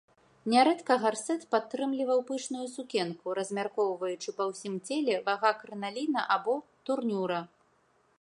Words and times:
Нярэдка 0.51 0.93
гарсэт 1.01 1.41
падтрымліваў 1.55 2.23
пышную 2.29 2.65
сукенку, 2.75 3.35
размяркоўваючы 3.39 4.35
па 4.39 4.43
ўсім 4.53 4.79
целе 4.87 5.15
вага 5.29 5.51
крыналіна 5.61 6.21
або 6.37 6.55
турнюра. 6.89 7.39